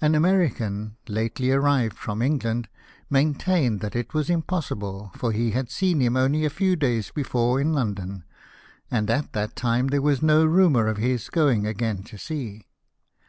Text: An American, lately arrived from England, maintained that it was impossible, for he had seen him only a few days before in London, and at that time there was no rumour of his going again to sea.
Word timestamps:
An 0.00 0.14
American, 0.14 0.96
lately 1.08 1.50
arrived 1.50 1.96
from 1.98 2.22
England, 2.22 2.68
maintained 3.10 3.80
that 3.80 3.96
it 3.96 4.14
was 4.14 4.30
impossible, 4.30 5.10
for 5.16 5.32
he 5.32 5.50
had 5.50 5.70
seen 5.72 5.98
him 5.98 6.16
only 6.16 6.44
a 6.44 6.50
few 6.50 6.76
days 6.76 7.10
before 7.10 7.60
in 7.60 7.72
London, 7.72 8.22
and 8.92 9.10
at 9.10 9.32
that 9.32 9.56
time 9.56 9.88
there 9.88 10.00
was 10.00 10.22
no 10.22 10.44
rumour 10.44 10.86
of 10.86 10.98
his 10.98 11.28
going 11.28 11.66
again 11.66 12.04
to 12.04 12.16
sea. 12.16 12.68